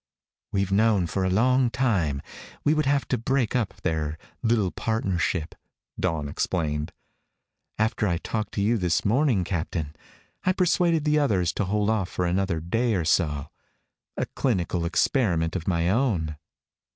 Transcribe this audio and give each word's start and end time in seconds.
"We've 0.51 0.71
known 0.71 1.05
for 1.05 1.23
a 1.23 1.29
long 1.29 1.69
time 1.69 2.23
we 2.63 2.73
would 2.73 2.87
have 2.87 3.07
to 3.09 3.19
break 3.19 3.55
up 3.55 3.79
their 3.81 4.17
little 4.41 4.71
partnership," 4.71 5.53
Dawn 5.99 6.27
explained. 6.27 6.91
"After 7.77 8.07
I 8.07 8.17
talked 8.17 8.55
to 8.55 8.63
you 8.63 8.79
this 8.79 9.05
morning, 9.05 9.43
Captain, 9.43 9.95
I 10.43 10.53
persuaded 10.53 11.03
the 11.05 11.19
others 11.19 11.53
to 11.53 11.65
hold 11.65 11.91
off 11.91 12.09
for 12.09 12.25
another 12.25 12.59
day 12.59 12.95
or 12.95 13.05
so. 13.05 13.51
A 14.17 14.25
clinical 14.25 14.85
experiment 14.85 15.55
of 15.55 15.67
my 15.67 15.87
own. 15.87 16.35